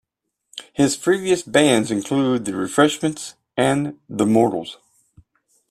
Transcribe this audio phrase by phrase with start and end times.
[0.73, 4.79] His previous bands include The Refreshments and the Mortals.